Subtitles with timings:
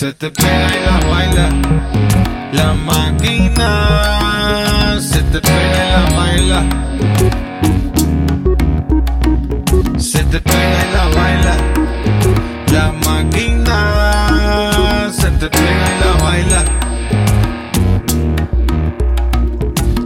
[0.00, 1.46] Se te pega y la baila.
[2.52, 3.68] La máquina
[4.98, 6.60] se te pega y la baila.
[9.98, 11.54] Se te pega y la baila.
[12.72, 13.76] La máquina
[15.12, 16.60] se te pega y la baila.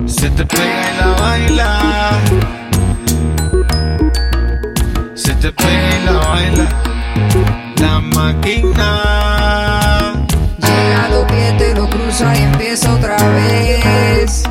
[0.08, 1.68] Se te pega y la baila.
[5.14, 6.66] Se te pega y la baila.
[7.76, 9.33] La máquina.
[11.94, 14.42] Cruza y empieza otra vez.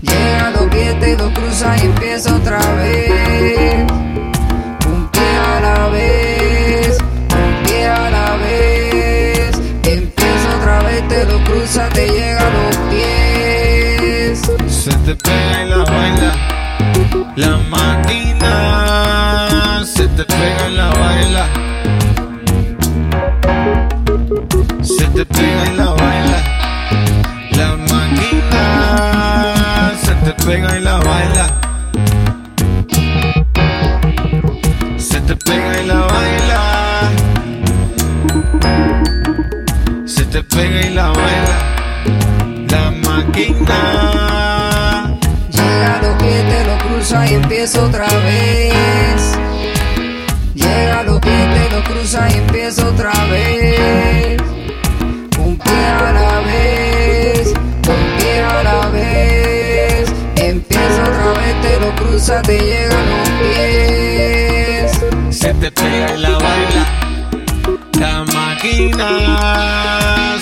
[0.00, 3.86] Llega lo que te lo cruza y empieza otra vez.
[4.86, 9.60] Un pie a la vez, un pie a la vez.
[9.84, 14.40] Empieza otra vez, te lo cruza, te llega a los pies.
[14.68, 16.32] Se te pega y la baila.
[17.36, 18.41] La máquina
[30.52, 31.46] pega y la baila.
[34.98, 36.60] Se te pega y la baila.
[40.04, 41.58] Se te pega y la baila.
[42.72, 43.78] La máquina.
[45.56, 49.38] Llega lo que te lo cruza y empieza otra vez.
[50.54, 54.01] Llega lo que te lo cruza y empieza otra vez.
[65.42, 66.84] Se te pega y la baila.
[67.98, 69.08] La máquina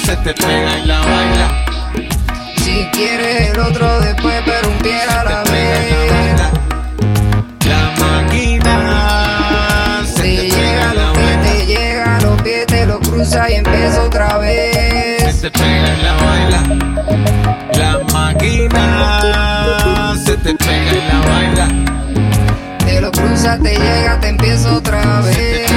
[0.04, 1.64] se te pega y la baila.
[2.58, 6.42] Si quieres el otro después, pero un pie a la vez.
[7.66, 11.42] La máquina se te llega y la lo que baila.
[11.42, 15.34] te llega a los pies, te lo cruza y empieza otra vez.
[15.34, 16.69] Se te pega y la baila.
[23.40, 25.70] Te lo cruza, te llega, te empieza otra vez.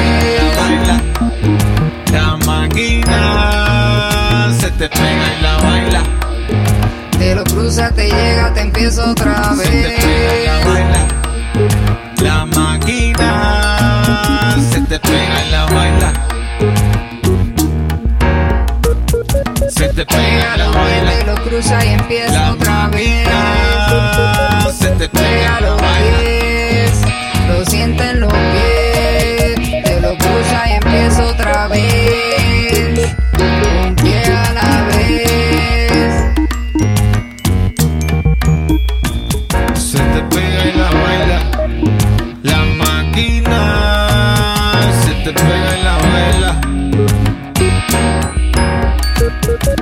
[0.57, 1.01] baila.
[2.11, 6.01] La máquina se te pega y la baila.
[7.17, 10.65] Te lo cruza, te llega, te empieza otra Se te pega y la vez.
[10.65, 11.07] baila.
[12.21, 13.29] La máquina
[14.69, 16.11] se te pega y la baila.
[19.69, 21.11] Se te pega y la baila.
[21.11, 23.25] Te lo cruza y empieza La otra vez.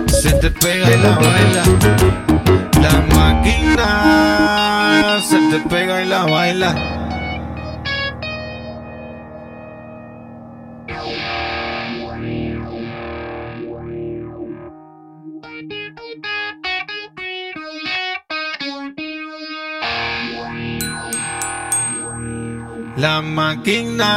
[0.08, 1.64] Se te pega la baila.
[2.82, 3.88] La máquina
[5.22, 6.76] se te pega y la baila.
[22.98, 24.12] La máquina